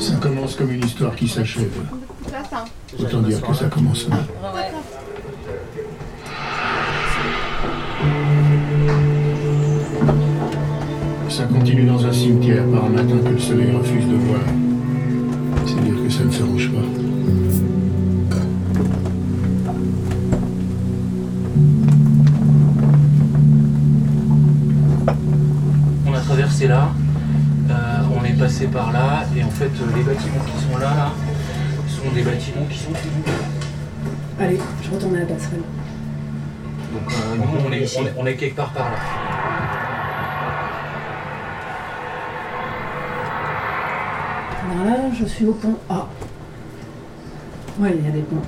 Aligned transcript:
Ça 0.00 0.16
commence 0.16 0.56
comme 0.56 0.70
une 0.70 0.82
histoire 0.82 1.14
qui 1.14 1.28
s'achève. 1.28 1.70
Autant 2.98 3.20
dire 3.20 3.42
que 3.42 3.54
ça 3.54 3.66
commence 3.66 4.08
mal. 4.08 4.24
Ça 11.28 11.44
continue 11.44 11.84
dans 11.84 12.06
un 12.06 12.12
cimetière 12.12 12.64
par 12.70 12.86
un 12.86 12.88
matin 12.88 13.18
que 13.22 13.28
le 13.28 13.38
soleil 13.38 13.72
refuse 13.72 14.06
de 14.06 14.16
voir. 14.16 14.40
C'est 15.66 15.80
dire 15.84 16.02
que 16.02 16.10
ça 16.10 16.24
ne 16.24 16.30
s'arrange 16.30 16.70
pas. 16.72 17.09
Par 28.66 28.92
là, 28.92 29.24
et 29.36 29.42
en 29.42 29.50
fait, 29.50 29.64
euh, 29.64 29.96
les 29.96 30.02
bâtiments 30.02 30.44
qui 30.44 30.64
sont 30.64 30.78
là, 30.78 30.94
là, 30.94 31.12
sont 31.88 32.10
des 32.14 32.22
bâtiments 32.22 32.66
qui 32.68 32.78
sont 32.78 32.94
finis. 32.94 33.24
Allez, 34.38 34.58
je 34.82 34.90
retourne 34.90 35.16
à 35.16 35.20
la 35.20 35.26
passerelle. 35.26 35.60
Donc 36.92 37.12
euh, 37.12 37.36
nous, 37.36 37.68
on 37.68 37.72
est, 37.72 37.98
on, 37.98 38.06
est, 38.06 38.14
on 38.18 38.26
est 38.26 38.34
quelque 38.36 38.56
part 38.56 38.72
par 38.72 38.90
là. 38.90 38.96
Alors 44.72 44.84
là, 44.84 44.96
je 45.18 45.24
suis 45.24 45.46
au 45.46 45.52
pont 45.52 45.76
A. 45.88 46.08
Ouais, 47.78 47.94
il 47.98 48.04
y 48.04 48.08
a 48.08 48.10
des 48.12 48.20
ponts. 48.22 48.42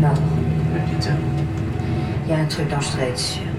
Non, 0.00 0.14
Putain. 0.90 1.16
il 2.24 2.30
y 2.30 2.34
a 2.34 2.38
un 2.38 2.44
truc 2.46 2.68
dont 2.68 2.80
je 2.80 2.96
dois 2.96 3.06
être 3.06 3.18
sûr. 3.18 3.53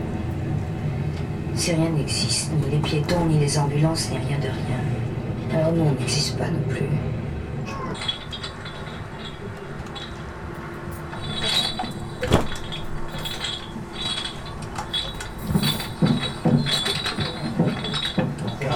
Si 1.65 1.71
rien 1.71 1.89
n'existe, 1.89 2.51
ni 2.51 2.69
les 2.69 2.77
piétons, 2.77 3.25
ni 3.25 3.39
les 3.39 3.57
ambulances, 3.57 4.11
ni 4.11 4.19
rien 4.19 4.37
de 4.37 4.43
rien, 4.43 5.59
alors 5.59 5.71
nous, 5.71 5.81
on 5.81 5.99
n'existe 5.99 6.37
pas 6.37 6.45
non 6.47 6.59
plus. 6.69 6.85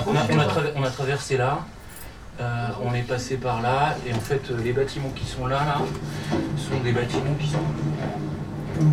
On 0.07 0.15
a, 0.15 0.25
on 0.33 0.39
a 0.39 0.45
traver- 0.47 0.73
on 0.75 0.83
a 0.83 0.89
traversé 0.89 1.37
là, 1.37 1.59
euh, 2.41 2.69
on 2.83 2.95
est 2.95 3.03
passé 3.03 3.37
par 3.37 3.61
là, 3.61 3.97
et 4.07 4.15
en 4.15 4.19
fait, 4.19 4.41
euh, 4.49 4.57
les 4.63 4.73
bâtiments 4.73 5.11
qui 5.15 5.27
sont 5.27 5.45
là, 5.45 5.59
là, 5.63 5.77
sont 6.57 6.79
des 6.83 6.91
bâtiments 6.91 7.35
qui 7.39 7.49
sont. 7.49 7.59
Pont 8.79 8.85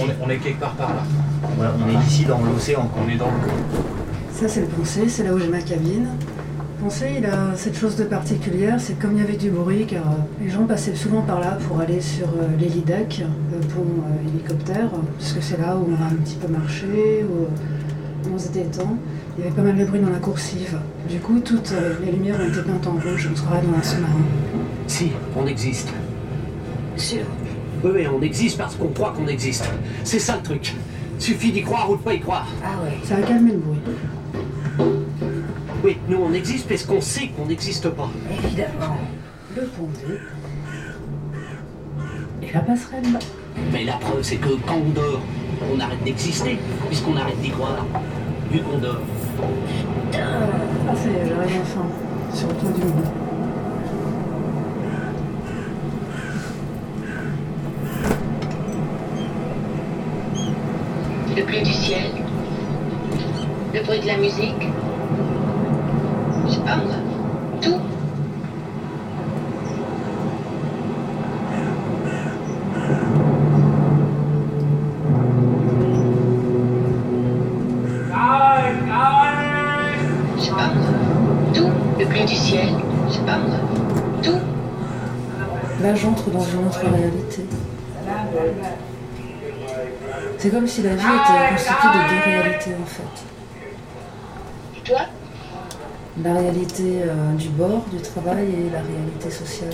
on 0.00 0.08
est, 0.08 0.36
on, 0.38 0.42
quelque 0.42 0.60
part 0.60 0.74
par 0.74 0.90
là. 0.90 1.02
Voilà, 1.56 1.74
on 1.84 1.90
est 1.90 2.04
ici 2.06 2.24
dans 2.24 2.40
l'océan. 2.40 2.90
On 2.96 3.08
est 3.08 3.16
dans 3.16 3.26
le. 3.26 3.32
Ça, 4.32 4.48
c'est 4.48 4.60
le 4.60 4.66
pont 4.66 4.84
C, 4.84 5.08
c'est 5.08 5.24
là 5.24 5.34
où 5.34 5.38
j'ai 5.38 5.48
ma 5.48 5.60
cabine. 5.60 6.08
C, 6.88 7.16
il 7.18 7.26
a 7.26 7.54
cette 7.56 7.76
chose 7.76 7.96
de 7.96 8.04
particulière, 8.04 8.76
c'est 8.78 8.98
comme 8.98 9.12
il 9.12 9.18
y 9.18 9.22
avait 9.22 9.36
du 9.36 9.50
bruit, 9.50 9.84
car 9.86 10.00
euh, 10.00 10.42
les 10.42 10.48
gens 10.48 10.64
passaient 10.64 10.94
souvent 10.94 11.20
par 11.20 11.38
là 11.38 11.58
pour 11.68 11.78
aller 11.78 12.00
sur 12.00 12.26
l'hélideck, 12.58 13.22
le 13.52 13.58
pont 13.58 13.82
euh, 13.82 14.28
hélicoptère, 14.28 14.88
parce 15.18 15.34
que 15.34 15.42
c'est 15.42 15.60
là 15.60 15.76
où 15.76 15.86
on 15.90 16.02
a 16.02 16.06
un 16.06 16.16
petit 16.24 16.36
peu 16.36 16.48
marché, 16.48 17.26
où 17.28 17.44
euh, 17.44 18.34
on 18.34 18.38
se 18.38 18.48
détend. 18.48 18.96
Il 19.36 19.44
y 19.44 19.46
avait 19.46 19.56
pas 19.56 19.62
mal 19.62 19.76
de 19.76 19.84
bruit 19.84 20.00
dans 20.00 20.10
la 20.10 20.18
coursive. 20.18 20.78
Du 21.08 21.18
coup, 21.18 21.38
toutes 21.40 21.72
euh, 21.72 21.94
les 22.04 22.12
lumières 22.12 22.40
ont 22.40 22.48
été 22.48 22.62
peintes 22.62 22.86
en 22.86 22.92
rouge, 22.92 23.28
on 23.30 23.36
se 23.36 23.42
croirait 23.42 23.62
dans 23.66 23.78
un 23.78 23.82
sous-marin. 23.82 24.12
Si, 24.86 25.12
on 25.36 25.46
existe. 25.46 25.88
Sûr. 26.96 27.24
Oui, 27.82 28.06
on 28.06 28.20
existe 28.22 28.58
parce 28.58 28.74
qu'on 28.76 28.88
croit 28.88 29.12
qu'on 29.16 29.26
existe. 29.26 29.68
C'est 30.04 30.18
ça 30.18 30.36
le 30.36 30.42
truc. 30.42 30.74
Suffit 31.18 31.52
d'y 31.52 31.62
croire 31.62 31.90
ou 31.90 31.96
de 31.96 32.02
pas 32.02 32.14
y 32.14 32.20
croire. 32.20 32.46
Ah 32.62 32.82
ouais. 32.84 32.98
Ça 33.04 33.16
a 33.16 33.22
calmé 33.22 33.52
le 33.52 33.58
bruit. 33.58 33.78
Oui, 35.82 35.96
nous 36.08 36.18
on 36.18 36.32
existe 36.34 36.68
parce 36.68 36.84
qu'on 36.84 37.00
sait 37.00 37.28
qu'on 37.28 37.46
n'existe 37.46 37.88
pas. 37.88 38.10
Évidemment. 38.44 38.96
Le 39.56 39.62
pont. 39.62 39.88
Et 42.42 42.52
la 42.52 42.60
passerelle. 42.60 43.18
Mais 43.72 43.84
la 43.84 43.94
preuve, 43.94 44.22
c'est 44.22 44.36
que 44.36 44.50
quand 44.66 44.76
on 44.76 44.90
dort, 44.90 45.20
on 45.74 45.80
arrête 45.80 46.02
d'exister, 46.04 46.58
puisqu'on 46.88 47.16
arrête 47.16 47.40
d'y 47.40 47.50
croire. 47.50 47.86
Vu 48.50 48.60
qu'on 48.60 48.78
dort. 48.78 49.00
Ah, 50.12 50.94
ça 50.94 51.08
y 51.08 51.14
est, 51.14 51.28
j'arrive 51.28 51.60
enfin 51.62 51.86
sur 52.34 52.48
le 52.48 52.54
toit 52.54 52.70
du 52.72 52.84
monde. 52.84 53.04
Le 61.40 61.46
bleu 61.46 61.62
du 61.62 61.72
ciel. 61.72 62.02
Le 63.72 63.82
bruit 63.82 63.98
de 64.00 64.06
la 64.06 64.18
musique. 64.18 64.68
Je 66.46 66.52
sais 66.52 66.60
pas 66.60 66.76
moi. 66.76 66.96
Tout. 67.62 67.80
Je 80.36 80.42
sais 80.42 80.50
pas 80.50 80.56
moi. 80.56 80.90
Tout. 81.54 81.70
Le 81.98 82.04
bleu 82.04 82.24
du 82.26 82.34
ciel. 82.34 82.68
Je 83.08 83.14
sais 83.14 83.20
pas 83.20 83.38
moi. 83.38 83.56
Tout. 84.22 84.40
Là, 85.82 85.94
j'entre 85.94 86.28
dans 86.28 86.44
une 86.44 86.66
autre 86.66 86.80
réalité. 86.80 87.09
C'est 90.40 90.48
comme 90.48 90.66
si 90.66 90.82
la 90.82 90.94
vie 90.94 91.04
était 91.04 91.50
constituée 91.54 91.88
de 91.88 92.08
deux 92.08 92.30
réalités 92.30 92.70
en 92.82 92.86
fait. 92.86 93.24
Et 94.74 94.80
toi 94.82 95.00
La 96.24 96.32
réalité 96.32 97.02
euh, 97.04 97.34
du 97.34 97.50
bord, 97.50 97.84
du 97.92 98.00
travail 98.00 98.46
et 98.46 98.70
la 98.70 98.80
réalité 98.80 99.30
sociale. 99.30 99.70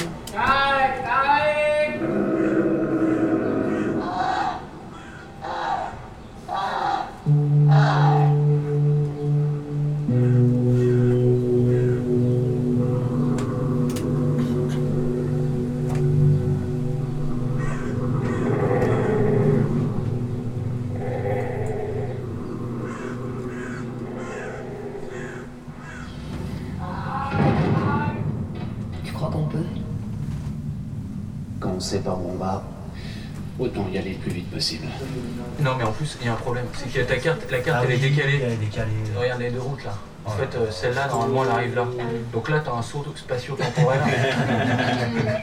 Autant 33.59 33.87
y 33.93 33.99
aller 33.99 34.13
le 34.13 34.19
plus 34.19 34.31
vite 34.31 34.51
possible. 34.51 34.87
Non, 35.61 35.75
mais 35.77 35.85
en 35.85 35.93
plus, 35.93 36.17
il 36.21 36.27
y 36.27 36.29
a 36.29 36.33
un 36.33 36.37
problème. 36.37 36.67
C'est 36.75 36.93
que 36.93 37.01
ta 37.01 37.17
carte, 37.17 37.41
la 37.51 37.61
carte, 37.61 37.79
Ah 37.81 37.85
elle 37.85 37.95
est 37.95 38.11
décalée. 38.11 38.41
Elle 38.43 38.53
est 38.53 38.57
décalée. 38.57 38.93
Regarde 39.17 39.41
les 39.41 39.51
deux 39.51 39.61
routes 39.61 39.85
là. 39.85 39.95
En 40.25 40.31
fait, 40.31 40.57
euh, 40.57 40.71
celle-là, 40.71 41.07
normalement, 41.09 41.45
elle 41.45 41.51
arrive 41.51 41.75
là. 41.77 41.87
Donc 42.33 42.49
là, 42.49 42.61
tu 42.61 42.69
as 42.69 42.73
un 42.73 42.83
saut 42.83 43.05
spatio-temporel. 43.15 44.01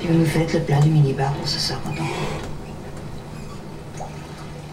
Tu 0.00 0.06
veux 0.08 0.14
nous 0.20 0.26
faire 0.26 0.46
du 1.08 1.14
minibar 1.14 1.32
pour 1.34 1.48
ce 1.48 1.58
soir 1.58 1.80
quand 1.84 1.94
on 1.98 2.02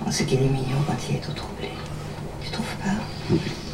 rentre 0.06 0.12
Ce 0.12 0.24
qu'il 0.24 0.42
est 0.42 0.50
mignon 0.50 0.78
quand 0.86 0.98
il 1.10 1.16
est 1.16 1.20
tout 1.20 1.32
troublé. 1.32 1.70
Tu 2.42 2.50
trouves 2.52 2.76
pas? 2.84 3.65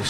Vous 0.00 0.06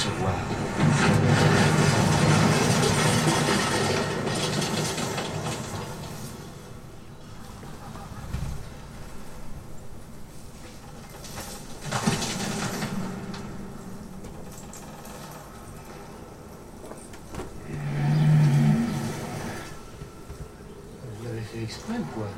l'avez 21.24 21.40
fait 21.40 21.62
exprès 21.64 21.94
quoi? 22.14 22.28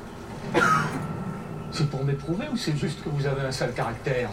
C'est 1.71 1.87
pour 1.87 2.03
m'éprouver 2.03 2.47
ou 2.51 2.57
c'est 2.57 2.75
juste 2.75 3.03
que 3.03 3.09
vous 3.09 3.27
avez 3.27 3.41
un 3.41 3.51
sale 3.51 3.73
caractère? 3.73 4.31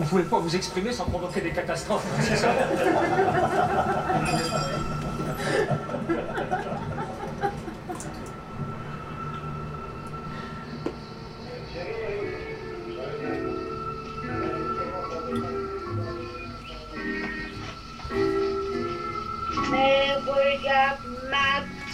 Vous 0.00 0.06
pouvez 0.06 0.22
pas 0.22 0.38
vous 0.38 0.56
exprimer 0.56 0.92
sans 0.92 1.04
provoquer 1.04 1.42
des 1.42 1.50
catastrophes, 1.50 2.06
hein, 2.06 2.22
c'est 2.22 2.36
ça? 2.36 2.54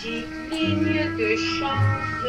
Petite 0.07 0.51
ligne 0.51 1.17
de 1.17 1.37
chance. 1.37 2.25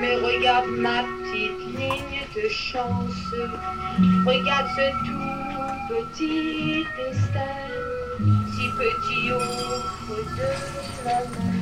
Mais 0.00 0.16
regarde 0.16 0.66
ma 0.78 1.02
petite 1.02 1.62
ligne 1.76 2.22
de 2.34 2.48
chance. 2.48 3.34
Regarde 4.26 4.68
ce 4.76 4.86
tout 5.06 5.34
petit 5.88 6.86
destin. 6.96 7.54
Si 8.52 8.64
petit 8.78 9.32
offre 9.32 10.16
de 10.36 10.50
la 11.04 11.18
main. 11.20 11.58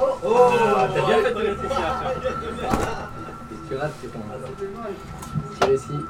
Oh, 0.00 0.86
t'as 0.94 1.06
bien 1.06 1.18
fait 1.22 1.34
de 1.34 1.38
réfléchir. 1.38 1.88
Tu 3.68 3.76
rates, 3.76 3.96
c'est 4.00 4.12
ton 4.12 4.22
Tu 5.60 5.66
réussis. 5.66 6.04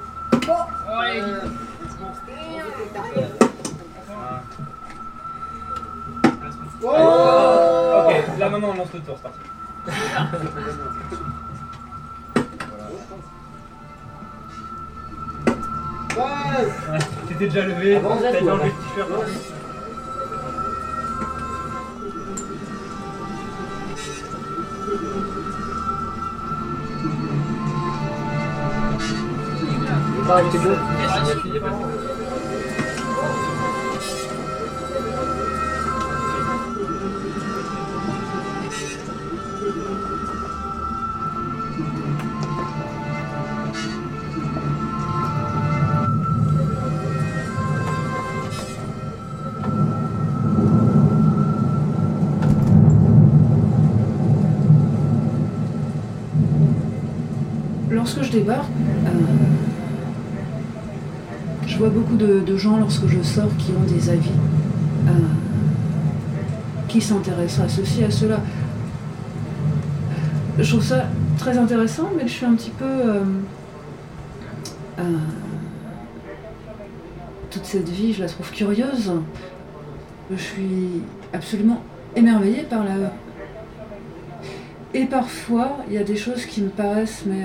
Ok, 6.81 7.68
là 8.39 8.49
maintenant 8.49 8.71
on 8.71 8.75
lance 8.75 8.93
le 8.95 9.01
tour, 9.01 9.17
c'est 9.17 9.23
parti. 9.23 9.39
Ouais, 16.17 16.99
T'étais 17.29 17.47
déjà 17.47 17.63
levé, 17.67 17.97
Avant, 17.97 18.17
t'as 18.17 18.41
vous, 18.41 18.49
enlevé 18.49 18.67
le 18.67 19.05
t-shirt. 19.05 19.11
De 30.29 31.98
Lorsque 57.99 58.23
je 58.23 58.31
débarque, 58.31 58.71
euh, 59.07 59.09
je 61.67 61.77
vois 61.79 61.89
beaucoup 61.89 62.15
de, 62.15 62.57
gens 62.57 62.77
lorsque 62.77 63.09
je 63.09 63.21
sors 63.23 63.51
qui 63.59 63.73
ont 63.73 63.93
des 63.93 64.09
avis, 64.09 64.31
euh, 65.09 65.11
qui 66.87 67.01
s'intéressent 67.01 67.67
à 67.67 67.69
ceci, 67.69 68.05
à 68.05 68.11
cela. 68.13 68.41
Je 70.61 70.71
trouve 70.71 70.85
ça 70.85 71.07
très 71.39 71.59
intéressant, 71.59 72.09
mais 72.17 72.29
je 72.29 72.33
suis 72.33 72.47
un 72.47 72.55
petit 72.55 72.71
peu... 72.71 72.85
euh, 72.85 73.25
toute 77.51 77.65
cette 77.65 77.89
vie, 77.89 78.13
je 78.13 78.23
la 78.23 78.29
trouve 78.29 78.49
curieuse. 78.53 79.11
Je 80.31 80.37
suis 80.37 81.03
absolument 81.33 81.83
émerveillée 82.15 82.63
par 82.63 82.85
la... 82.85 83.13
Et 84.95 85.07
parfois, 85.07 85.79
il 85.89 85.95
y 85.95 85.99
a 85.99 86.05
des 86.05 86.17
choses 86.17 86.47
qui 86.47 86.63
me 86.63 86.69
paraissent, 86.69 87.25
mais 87.27 87.45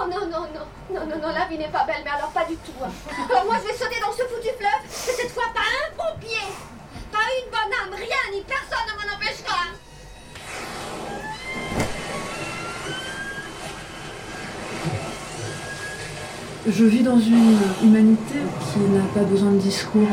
Oh 0.00 0.06
non, 0.06 0.26
non, 0.26 0.46
non, 0.54 0.66
non, 0.94 1.06
non, 1.06 1.18
non, 1.20 1.32
la 1.32 1.46
vie 1.46 1.58
n'est 1.58 1.68
pas 1.68 1.84
belle, 1.84 2.02
mais 2.04 2.10
alors 2.10 2.30
pas 2.30 2.44
du 2.44 2.56
tout. 2.56 2.72
hein. 2.82 2.90
Alors 3.30 3.44
moi 3.44 3.56
je 3.62 3.68
vais 3.68 3.74
sauter 3.78 4.00
dans 4.00 4.12
ce 4.12 4.22
foutu 4.22 4.48
fleuve, 4.58 4.82
et 4.84 5.12
cette 5.22 5.30
fois 5.32 5.50
pas 5.54 5.60
un 5.60 5.90
pompier, 5.96 6.46
pas 7.12 7.26
une 7.42 7.50
bonne 7.50 7.72
âme, 7.72 7.94
rien, 7.98 8.22
ni 8.32 8.42
personne 8.42 8.86
ne 8.86 8.94
m'en 8.96 9.14
empêchera. 9.16 9.74
je 16.68 16.84
vis 16.84 17.02
dans 17.02 17.18
une 17.18 17.56
humanité 17.82 18.36
qui 18.72 18.78
n'a 18.80 19.02
pas 19.14 19.22
besoin 19.22 19.50
de 19.52 19.58
discours. 19.58 20.06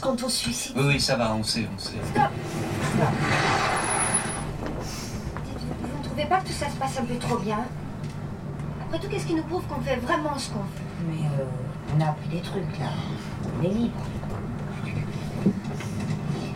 Quand 0.00 0.22
on 0.22 0.28
se 0.28 0.36
suicide, 0.38 0.72
Oui, 0.76 0.84
oui, 0.88 1.00
ça 1.00 1.16
va, 1.16 1.34
on 1.34 1.42
sait, 1.42 1.66
on 1.74 1.78
sait. 1.78 1.92
vous 5.82 5.98
ne 5.98 6.04
trouvez 6.04 6.24
pas 6.26 6.40
que 6.40 6.46
tout 6.46 6.52
ça 6.52 6.68
se 6.68 6.76
passe 6.76 6.98
un 6.98 7.04
peu 7.04 7.16
trop 7.16 7.38
bien? 7.38 7.58
Après 8.82 8.98
tout, 8.98 9.08
qu'est-ce 9.08 9.26
qui 9.26 9.34
nous 9.34 9.42
prouve 9.42 9.62
qu'on 9.66 9.80
fait 9.82 9.96
vraiment 9.96 10.36
ce 10.38 10.50
qu'on 10.50 10.60
veut 10.60 11.08
Mais 11.08 11.26
euh, 11.40 11.44
on 11.96 12.00
a 12.00 12.10
appris 12.10 12.28
des 12.28 12.40
trucs 12.40 12.78
là. 12.78 12.86
On 13.60 13.64
est 13.64 13.68
libre. 13.68 13.98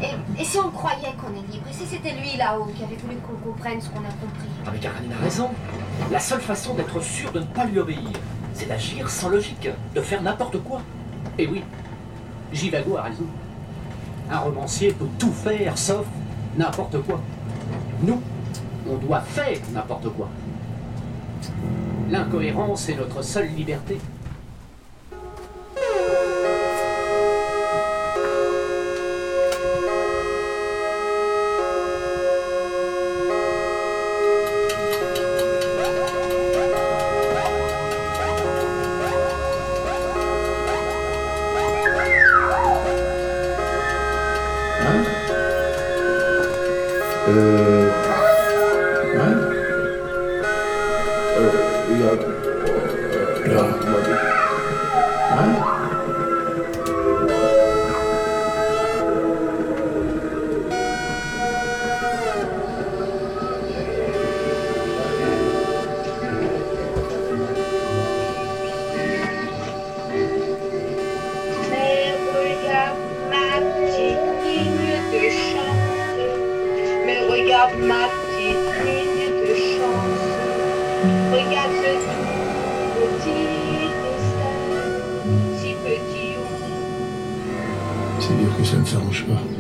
et, 0.03 0.41
et 0.41 0.45
si 0.45 0.59
on 0.59 0.71
croyait 0.71 1.13
qu'on 1.21 1.33
est 1.35 1.53
libre? 1.53 1.67
Et 1.71 1.73
si 1.75 1.87
c'était 1.87 2.13
lui 2.13 2.37
là-haut 2.37 2.67
qui 2.77 2.83
avait 2.85 2.97
voulu 2.97 3.17
qu'on 3.17 3.51
comprenne 3.51 3.81
ce 3.81 3.89
qu'on 3.89 4.01
a 4.01 4.13
compris? 4.21 4.49
Ah 4.67 4.71
mais 4.73 4.79
Caroline 4.79 5.13
a 5.13 5.23
raison. 5.25 5.51
La 6.11 6.21
seule 6.21 6.41
façon 6.41 6.75
d'être 6.75 7.01
sûr 7.03 7.31
de 7.33 7.41
ne 7.41 7.45
pas 7.47 7.65
lui 7.65 7.79
obéir, 7.79 8.11
c'est 8.55 8.67
d'agir 8.67 9.09
sans 9.11 9.29
logique, 9.29 9.69
de 9.95 10.01
faire 10.01 10.23
n'importe 10.23 10.59
quoi. 10.63 10.81
Et 11.39 11.47
oui, 11.47 11.63
Givago 12.53 12.97
a 12.97 13.03
raison. 13.03 13.27
Un 14.31 14.39
romancier 14.39 14.93
peut 14.93 15.09
tout 15.19 15.33
faire 15.33 15.77
sauf 15.77 16.07
n'importe 16.57 17.01
quoi. 17.03 17.21
Nous, 18.03 18.21
on 18.89 18.97
doit 18.97 19.21
faire 19.21 19.59
n'importe 19.73 20.09
quoi. 20.11 20.29
L'incohérence 22.11 22.89
est 22.89 22.97
notre 22.97 23.23
seule 23.23 23.49
liberté. 23.49 23.99
Euh. 47.29 48.08
C'est 88.21 88.37
dire 88.37 88.57
que 88.59 88.65
ça 88.65 88.77
ne 88.77 88.85
s'arrange 88.85 89.25
pas. 89.27 89.58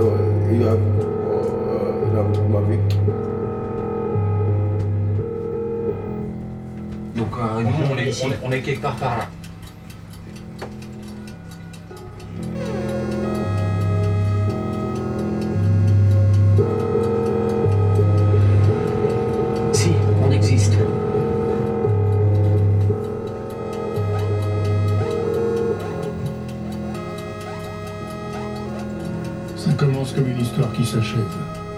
Ouais, 0.00 0.06
il 0.52 0.62
y 0.62 0.64
a. 0.64 0.68
euh, 0.72 0.76
la, 2.14 2.22
la 2.22 2.66
Vic. 2.66 2.80
Donc 7.16 7.28
euh, 7.38 7.62
nous, 7.62 8.34
on 8.44 8.50
est 8.52 8.60
quelque 8.60 8.80
part 8.82 8.96
par 8.96 9.18
là. 9.18 9.26
Qui 30.70 30.84
s'achève. 30.84 31.69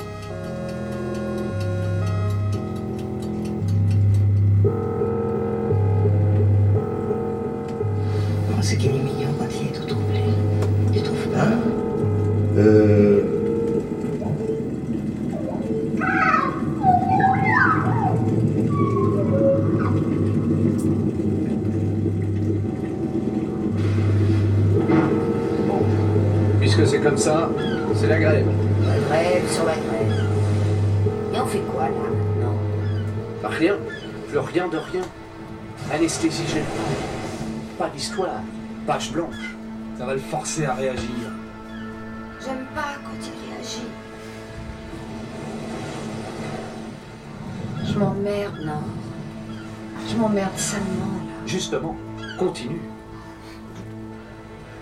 Fait 31.52 31.60
quoi 31.70 31.82
là 31.82 31.90
maintenant 31.90 32.56
Pas 33.42 33.48
rien. 33.48 33.76
Plus 34.28 34.38
rien 34.38 34.68
de 34.68 34.78
rien. 34.78 35.02
Anesthésie 35.92 36.46
générale. 36.46 36.96
Pas 37.78 37.90
d'histoire. 37.90 38.40
Page 38.86 39.12
blanche. 39.12 39.54
Ça 39.98 40.06
va 40.06 40.14
le 40.14 40.20
forcer 40.20 40.64
à 40.64 40.74
réagir. 40.74 41.28
J'aime 42.40 42.64
pas 42.74 42.94
quand 43.04 43.18
il 43.20 43.52
réagit. 43.52 43.88
Je 47.84 47.98
m'emmerde, 47.98 48.58
non. 48.64 48.82
Je 50.08 50.16
m'emmerde 50.16 50.56
salement. 50.56 51.20
Justement, 51.46 51.96
continue. 52.38 52.80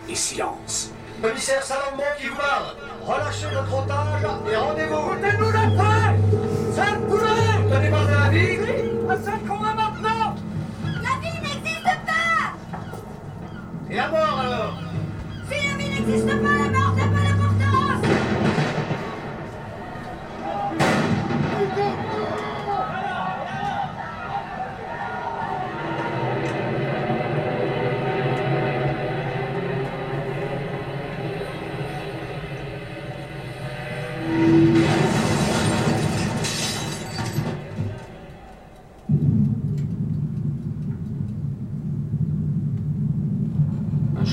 Et 0.08 0.14
silence. 0.14 0.92
Commissaire 1.20 1.62
Salomon 1.64 2.04
qui 2.18 2.28
vous 2.28 2.36
parle. 2.36 2.76
Relâchez 3.02 3.46
notre 3.52 3.82
otage 3.82 4.52
et 4.52 4.56
rendez-vous. 4.56 5.10
Foutez-nous 5.10 5.50
la 5.50 5.66
paix 5.82 6.29
Sale 6.80 8.10
la 8.10 8.28
vie 8.30 8.58
À 9.08 9.16
celle 9.16 9.40
qu'on 9.46 9.62
a 9.64 9.74
maintenant. 9.74 10.34
La 10.84 11.14
vie 11.20 11.38
n'existe 11.42 11.94
pas. 12.06 12.54
Et 13.90 13.98
à 13.98 14.08
mort 14.08 14.40
alors? 14.40 14.78
Si 15.50 15.56
la 15.66 15.74
vie 15.76 15.90
n'existe 15.90 16.42
pas, 16.42 16.59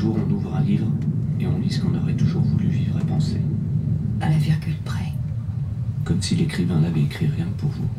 jour, 0.07 0.17
on 0.25 0.31
ouvre 0.31 0.55
un 0.55 0.61
livre 0.61 0.87
et 1.39 1.47
on 1.47 1.57
lit 1.59 1.71
ce 1.71 1.81
qu'on 1.81 1.93
aurait 1.95 2.13
toujours 2.13 2.41
voulu 2.41 2.67
vivre 2.67 2.97
et 2.99 3.05
penser. 3.05 3.41
À 4.21 4.29
la 4.29 4.37
virgule 4.37 4.77
près. 4.85 5.11
Comme 6.05 6.21
si 6.21 6.35
l'écrivain 6.35 6.79
n'avait 6.79 7.03
écrit 7.03 7.27
rien 7.27 7.47
pour 7.57 7.69
vous. 7.69 7.89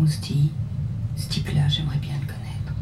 On 0.00 0.06
se 0.06 0.20
dit, 0.20 0.50
ce 1.16 1.28
type-là, 1.28 1.68
j'aimerais 1.68 1.98
bien 1.98 2.14
le 2.20 2.26
connaître. 2.26 2.74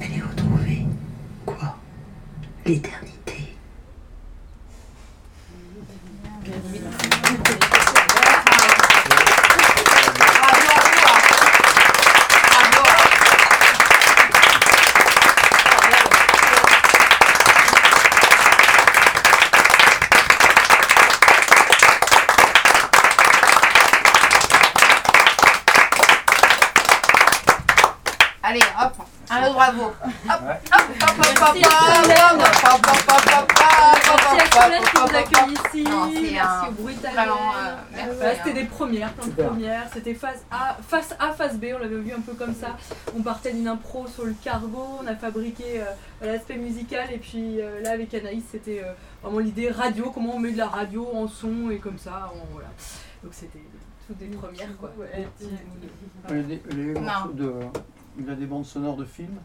Elle 0.00 0.18
est 0.18 0.22
retrouvée. 0.22 0.86
Quoi? 1.46 1.76
L'éternité. 2.66 3.03
Hop, 29.72 30.44
qui 31.54 31.64
hop, 34.94 35.10
nous 35.10 35.16
accueille 35.16 35.54
hop. 35.54 35.68
ici. 35.74 35.84
Merci 35.84 36.66
au 36.66 36.88
euh, 36.88 37.76
merci, 37.94 38.16
Voilà, 38.16 38.34
C'était 38.34 38.50
hein. 38.50 38.54
des 38.54 38.64
premières, 38.64 39.12
plein 39.14 39.26
de 39.26 39.32
premières. 39.32 39.88
C'était 39.92 40.14
face 40.14 40.44
A, 40.50 40.76
face 40.86 41.14
A, 41.18 41.32
face 41.32 41.56
B. 41.56 41.66
On 41.74 41.78
l'avait 41.78 41.96
vu 41.96 42.12
un 42.12 42.20
peu 42.20 42.34
comme 42.34 42.54
ça. 42.54 42.76
On 43.16 43.22
partait 43.22 43.52
d'une 43.52 43.68
impro 43.68 44.06
sur 44.06 44.24
le 44.24 44.34
cargo. 44.42 44.82
On 45.02 45.06
a 45.06 45.14
fabriqué 45.14 45.80
euh, 45.80 45.84
l'aspect 46.22 46.56
musical. 46.56 47.12
Et 47.12 47.18
puis 47.18 47.60
euh, 47.60 47.80
là, 47.82 47.92
avec 47.92 48.12
Anaïs, 48.14 48.44
c'était 48.50 48.82
euh, 48.84 48.92
vraiment 49.22 49.40
l'idée 49.40 49.70
radio. 49.70 50.10
Comment 50.12 50.36
on 50.36 50.40
met 50.40 50.52
de 50.52 50.58
la 50.58 50.68
radio 50.68 51.08
en 51.14 51.28
son 51.28 51.70
et 51.70 51.78
comme 51.78 51.98
ça. 51.98 52.32
voilà. 52.52 52.68
Donc 53.22 53.32
c'était 53.32 53.62
toutes 54.06 54.18
des 54.18 54.26
premières 54.26 54.76
quoi. 54.78 54.92
Il 58.16 58.26
y 58.26 58.30
a 58.30 58.34
des 58.34 58.46
bandes 58.46 58.66
sonores 58.66 58.96
de 58.96 59.04
films. 59.04 59.38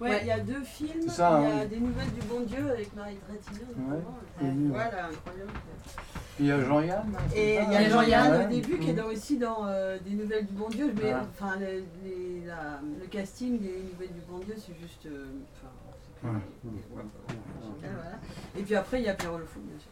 Ouais, 0.00 0.18
il 0.22 0.26
y 0.28 0.30
a 0.30 0.40
deux 0.40 0.62
films. 0.62 0.90
Il 1.06 1.12
y 1.14 1.20
a 1.20 1.28
hein. 1.36 1.64
des 1.66 1.78
nouvelles 1.80 2.10
du 2.12 2.20
bon 2.22 2.40
Dieu 2.40 2.70
avec 2.70 2.94
Marie 2.96 3.16
Trétillon. 3.16 3.66
Ouais, 3.76 3.96
ouais. 4.42 4.52
Voilà, 4.68 5.06
incroyable. 5.08 5.50
Il 6.38 6.46
y 6.46 6.52
a 6.52 6.60
Jean-Yann. 6.64 7.12
Et 7.34 7.58
c'est 7.58 7.64
il 7.64 7.72
y 7.72 7.76
a 7.76 7.80
hein 7.80 7.88
Jean-Yann 7.90 8.46
au 8.46 8.48
début 8.48 8.78
qui 8.78 8.90
est 8.90 8.94
dans- 8.94 9.06
aussi 9.06 9.36
dans 9.36 9.66
euh, 9.66 9.98
des 9.98 10.12
nouvelles 10.12 10.46
du 10.46 10.54
bon 10.54 10.68
Dieu. 10.70 10.90
Mais 11.02 11.12
enfin, 11.14 11.56
le, 11.60 11.84
les- 12.02 12.46
la- 12.46 12.80
le 12.98 13.06
casting 13.08 13.58
des 13.60 13.82
nouvelles 13.92 14.14
du 14.14 14.20
bon 14.26 14.38
Dieu, 14.38 14.54
c'est 14.56 14.74
juste. 14.80 15.04
euh. 15.04 15.26
Et 16.22 16.28
voilà. 17.82 18.18
Et 18.58 18.62
puis 18.62 18.74
après, 18.74 19.00
il 19.00 19.04
y 19.04 19.08
a 19.08 19.14
Pierrot 19.14 19.38
le 19.38 19.44
Fou, 19.44 19.60
bien 19.60 19.78
sûr. 19.78 19.90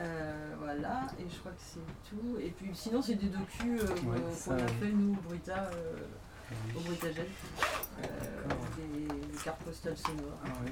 Euh, 0.00 0.54
voilà, 0.60 1.02
et 1.18 1.24
je 1.28 1.38
crois 1.40 1.50
que 1.52 1.58
c'est 1.60 1.80
tout. 2.08 2.38
Et 2.40 2.50
puis 2.50 2.70
sinon, 2.74 3.02
c'est 3.02 3.14
des 3.16 3.26
docus 3.26 3.80
euh, 3.82 4.08
Ouais, 4.08 4.18
qu'on 4.46 4.52
a 4.54 4.58
fait, 4.58 4.92
nous, 4.92 5.16
Brita, 5.28 5.70
euh, 5.74 5.96
au 6.76 6.80
Britagel. 6.80 7.26
Euh, 8.02 8.06
des, 8.76 9.06
des 9.32 9.38
cartes 9.44 9.60
postales 9.62 9.96
sonores. 9.96 10.38
Ah 10.44 10.48
ouais. 10.64 10.70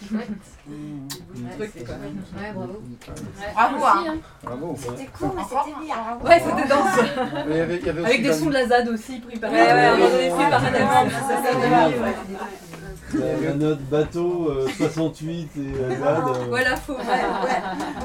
Mmh. 0.00 0.14
Ouais, 0.14 1.70
c'est. 1.74 1.80
Ouais, 1.80 2.52
bravo. 2.54 2.72
Ouais. 2.72 3.52
Bravo, 3.52 3.78
Bravo, 3.78 3.84
hein. 3.84 4.04
hein. 4.08 4.16
Bravo. 4.44 4.76
C'était 4.78 5.06
cool, 5.18 5.30
mais 5.34 5.42
c'était 5.42 5.74
bien. 5.84 6.18
Ouais, 6.24 6.40
c'était 6.44 6.68
dense. 6.68 8.04
Avec 8.06 8.22
des 8.22 8.32
sons 8.32 8.46
de 8.46 8.52
la 8.52 8.66
ZAD 8.68 8.88
aussi. 8.88 9.20
Ouais, 9.26 9.38
ouais, 9.40 9.50
on 9.50 9.50
avait 9.50 10.30
ouais, 10.30 10.30
fait 10.30 10.50
par 10.50 10.62
ouais, 10.62 10.70
ouais, 10.70 10.78
ouais, 10.78 11.56
ouais, 11.56 11.98
ouais. 11.98 13.20
ouais. 13.20 13.44
La 13.48 13.54
note 13.54 13.80
bateau 13.82 14.50
euh, 14.50 14.68
68 14.68 15.50
et 15.56 15.60
euh, 15.60 15.88
ZAD. 15.98 16.28
euh, 16.28 16.44
Voilà, 16.48 16.76
faux. 16.76 16.92
Ouais, 16.92 16.98
ouais, 17.00 17.04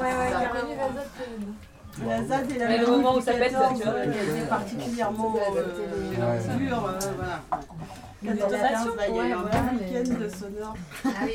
ouais, 0.00 0.14
ouais, 0.18 0.30
carrément. 0.32 0.90
La 2.06 2.24
ZAD 2.24 2.50
et 2.50 2.58
la 2.58 2.66
Ouais, 2.66 2.78
le 2.78 2.86
moment 2.86 3.14
où 3.16 3.20
ça 3.20 3.32
pète, 3.34 3.52
14, 3.52 3.78
tu 3.78 3.84
vois. 3.84 3.92
euh, 3.94 4.12
qui 4.12 4.18
était 4.18 4.46
particulièrement 4.48 5.34
euh, 5.36 6.56
dur, 6.58 6.84
euh, 6.86 6.98
voilà. 7.16 7.40
Une 8.22 8.36
14, 8.36 8.54
intonation, 8.54 8.94
là, 8.96 9.08
il 9.08 9.14
y 9.14 9.18
a 9.18 9.22
eu 9.22 9.26
ouais, 9.28 9.32
un 9.32 9.36
voilà, 9.42 9.60
bon 9.60 9.78
mais- 9.80 9.98
week-end 10.00 10.14
de 10.20 10.28
sonore. 10.28 10.74
Ah. 11.04 11.08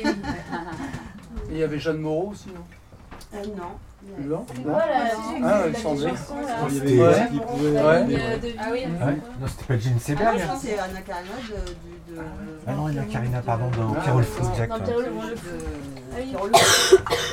Et 1.50 1.52
il 1.52 1.56
y 1.58 1.62
avait 1.62 1.78
Jeanne 1.78 1.98
Moreau 1.98 2.30
aussi, 2.32 2.48
non? 2.48 2.64
Euh, 3.38 3.44
non. 3.56 3.78
Non 4.18 4.46
C'est 4.54 4.58
Non 4.64 4.72
quoi, 4.72 4.82
la- 4.86 5.48
Ah, 5.48 5.62
Ouais. 5.64 5.72
Ouais. 7.82 8.04
vie. 8.04 8.54
Ah 8.58 8.68
oui. 8.72 8.78
Ouais. 8.80 9.16
Non, 9.40 9.46
c'était 9.46 9.64
pas 9.64 9.78
Gene 9.78 9.92
Ah, 9.96 10.00
Seberg. 10.00 10.38
je 10.38 10.46
que 10.46 10.60
c'est 10.60 10.78
Anna 10.78 11.00
Karina 11.00 11.34
de, 11.48 12.20
Ah 12.66 12.72
non, 12.72 12.88
il 12.88 12.94
y 12.96 12.98
a 12.98 13.02
Karina, 13.04 13.40
pardon, 13.42 13.70
dans 13.76 13.90
de- 13.92 14.00
Pierrot 14.00 14.18
le 14.18 14.24
Fou. 14.24 14.42
Dans 14.42 14.50
Ah. 16.52 16.58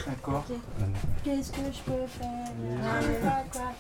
D'accord. 0.08 0.44
Qu'est-ce 1.24 1.52
que 1.52 1.58
je 1.58 1.82
peux 1.92 2.08
faire? 2.08 2.30
Je 3.02 3.06
sais 3.06 3.20
pas 3.22 3.44
quoi. 3.52 3.72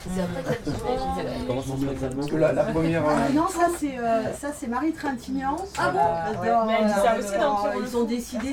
C'est 0.00 0.22
après 0.22 0.42
que 0.42 0.48
la 0.48 0.54
petite 0.54 0.78
voix, 0.78 0.90
je 0.96 1.22
disais, 1.22 1.46
Comment 1.46 1.62
ça 1.62 1.68
s'appelle 2.00 2.16
Parce 2.16 2.28
que 2.30 2.36
la, 2.36 2.52
la 2.52 2.64
première. 2.64 3.02
Ah, 3.06 3.10
euh, 3.10 3.32
non, 3.34 3.48
ça 3.48 3.66
c'est 3.78 3.98
euh, 3.98 4.32
ça 4.34 4.48
c'est 4.58 4.66
Marie 4.68 4.92
Trintignant. 4.92 5.56
Ah 5.78 5.90
bon? 5.90 5.98
Euh, 5.98 6.40
Ouais, 6.40 6.48
dans, 6.48 6.66
mais 6.66 6.74
elle 6.80 6.86
dit 6.86 6.92
ça 6.92 7.14
euh, 7.14 7.18
aussi 7.18 7.38
dans 7.38 7.80
Ils 7.86 7.96
ont 7.96 8.04
décidé 8.04 8.52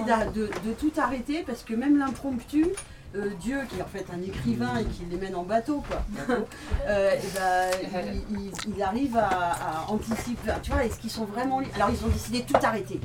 de 0.65 0.74
tout 0.74 0.91
arrêter 1.01 1.43
parce 1.46 1.63
que 1.63 1.74
même 1.75 1.98
l'impromptu, 1.98 2.65
euh, 3.16 3.32
Dieu 3.39 3.62
qui 3.70 3.80
est 3.80 3.82
en 3.82 3.88
fait 3.88 4.06
un 4.13 4.22
écrivain 4.22 4.78
et 4.78 4.86
qui 4.86 5.04
les 5.10 5.18
mène 5.18 5.36
en 5.36 5.44
bateau, 5.44 5.84
quoi. 5.88 6.04
euh, 6.88 7.12
et 7.16 7.28
ben, 7.36 7.72
il, 8.32 8.39
il- 8.46 8.74
il 8.75 8.84
arrive 8.84 9.18
à, 9.18 9.28
à 9.28 9.86
anticiper. 9.89 10.51
Tu 10.62 10.72
vois, 10.72 10.84
est-ce 10.86 11.00
qu'ils 11.00 11.10
sont 11.12 11.25
vraiment. 11.25 11.62
Alors 11.75 11.89
ils 11.89 12.04
ont 12.06 12.10
décidé 12.10 12.42
de 12.42 12.48
tout 12.54 12.60
arrêter. 12.66 13.00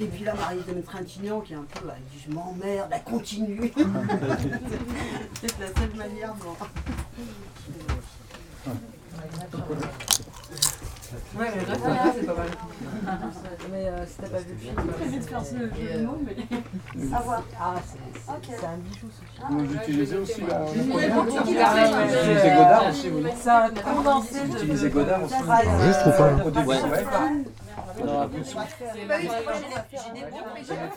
Et 0.00 0.06
puis 0.06 0.24
là, 0.24 0.32
Marie 0.34 0.58
de 0.66 0.80
Trintignant 0.80 1.40
qui 1.40 1.52
est 1.52 1.56
un 1.56 1.64
peu. 1.74 1.88
Elle 1.88 2.02
dit 2.12 2.24
Je 2.28 2.32
m'emmerde, 2.34 2.88
elle 2.92 3.02
continue. 3.02 3.72
C'est 5.40 5.58
la 5.60 5.66
seule 5.78 5.94
manière 5.96 6.34
dont. 6.34 6.56
Ouais, 11.38 11.46
mais 11.56 11.64
là, 11.64 11.74
Ah, 12.04 12.12
c'est 12.14 12.26
pas 12.26 12.34
mal. 12.34 12.48
Mais 13.70 13.88
euh, 13.88 14.06
si 14.06 14.16
t'as 14.18 14.28
pas 14.28 14.38
vu 14.38 14.52
le 14.52 14.58
film. 14.58 14.74
prévu 14.92 15.16
de 15.18 15.22
faire 15.24 15.44
ce 15.44 15.54
jeu 15.56 15.66
de 15.68 15.98
euh, 15.98 16.04
mots, 16.06 16.18
mais. 16.24 16.36
À 17.16 17.20
voir. 17.20 17.42
Ah, 17.60 17.74
c'est 17.86 17.98
c'est- 18.20 18.56
c'est 18.58 18.66
un 18.66 18.76
bijou 18.78 19.06
ce 19.10 19.24
film. 19.24 19.48
Vous 19.50 19.72
l'utilisez 19.72 20.16
aussi 20.18 20.40
là 20.42 20.60
Vous. 20.66 20.98
Godard 22.56 22.88
aussi, 22.90 23.08
vous 23.08 23.20
condensé 23.82 24.40
Vous 24.44 24.56
utilisez 24.56 24.90
Godard 24.90 25.22
aussi 25.24 25.34
Juste 25.82 26.06
ou 26.06 26.10
pas 26.10 26.64
Ouais. 26.64 26.76
Ah, 27.12 28.04
Non, 28.04 28.28
j'ai 28.32 28.38
des- 28.38 28.44
j'ai 28.44 30.24
bons, 30.30 30.46
mais 30.54 30.62
j'ai 30.66 30.74
la- 30.74 30.90